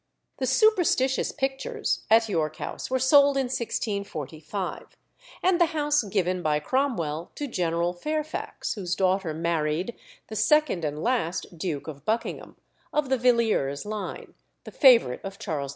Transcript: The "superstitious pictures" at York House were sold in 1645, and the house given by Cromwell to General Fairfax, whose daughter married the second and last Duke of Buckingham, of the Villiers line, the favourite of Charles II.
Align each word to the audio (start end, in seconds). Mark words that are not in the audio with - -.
The 0.39 0.47
"superstitious 0.47 1.31
pictures" 1.31 2.01
at 2.09 2.27
York 2.27 2.55
House 2.55 2.89
were 2.89 2.97
sold 2.97 3.37
in 3.37 3.43
1645, 3.43 4.97
and 5.43 5.61
the 5.61 5.65
house 5.77 6.01
given 6.01 6.41
by 6.41 6.59
Cromwell 6.59 7.31
to 7.35 7.45
General 7.45 7.93
Fairfax, 7.93 8.73
whose 8.73 8.95
daughter 8.95 9.31
married 9.35 9.95
the 10.27 10.35
second 10.35 10.83
and 10.83 11.03
last 11.03 11.55
Duke 11.55 11.87
of 11.87 12.03
Buckingham, 12.03 12.55
of 12.91 13.09
the 13.09 13.17
Villiers 13.19 13.85
line, 13.85 14.33
the 14.63 14.71
favourite 14.71 15.23
of 15.23 15.37
Charles 15.37 15.69
II. 15.69 15.69